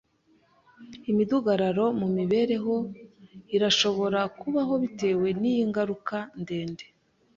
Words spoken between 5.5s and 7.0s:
ngaruka ndende.